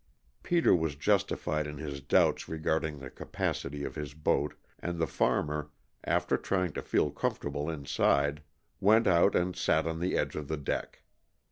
Peter 0.41 0.73
was 0.75 0.95
justified 0.95 1.67
in 1.67 1.77
his 1.77 2.01
doubts 2.01 2.49
regarding 2.49 2.97
the 2.97 3.09
capacity 3.11 3.83
of 3.83 3.93
his 3.93 4.15
boat, 4.15 4.55
and 4.79 4.97
the 4.97 5.05
farmer, 5.05 5.69
after 6.03 6.37
trying 6.37 6.71
to 6.73 6.81
feel 6.81 7.11
comfortable 7.11 7.69
inside, 7.69 8.41
went 8.79 9.05
out 9.05 9.35
and 9.35 9.55
sat 9.55 9.85
on 9.85 9.99
the 9.99 10.17
edge 10.17 10.35
of 10.35 10.47
the 10.47 10.57
deck. 10.57 11.03